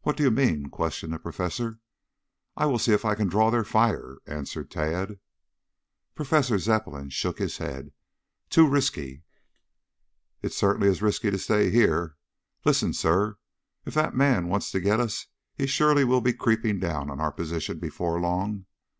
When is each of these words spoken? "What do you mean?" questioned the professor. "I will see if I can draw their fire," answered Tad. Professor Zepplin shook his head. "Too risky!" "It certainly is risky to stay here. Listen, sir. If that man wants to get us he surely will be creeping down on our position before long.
"What 0.00 0.16
do 0.16 0.24
you 0.24 0.32
mean?" 0.32 0.70
questioned 0.70 1.12
the 1.12 1.20
professor. 1.20 1.78
"I 2.56 2.66
will 2.66 2.80
see 2.80 2.90
if 2.90 3.04
I 3.04 3.14
can 3.14 3.28
draw 3.28 3.48
their 3.48 3.62
fire," 3.62 4.18
answered 4.26 4.72
Tad. 4.72 5.20
Professor 6.16 6.58
Zepplin 6.58 7.10
shook 7.10 7.38
his 7.38 7.58
head. 7.58 7.92
"Too 8.50 8.66
risky!" 8.68 9.22
"It 10.42 10.52
certainly 10.52 10.88
is 10.88 11.00
risky 11.00 11.30
to 11.30 11.38
stay 11.38 11.70
here. 11.70 12.16
Listen, 12.64 12.92
sir. 12.92 13.38
If 13.86 13.94
that 13.94 14.16
man 14.16 14.48
wants 14.48 14.72
to 14.72 14.80
get 14.80 14.98
us 14.98 15.26
he 15.54 15.68
surely 15.68 16.02
will 16.02 16.20
be 16.20 16.32
creeping 16.32 16.80
down 16.80 17.08
on 17.08 17.20
our 17.20 17.30
position 17.30 17.78
before 17.78 18.20
long. 18.20 18.66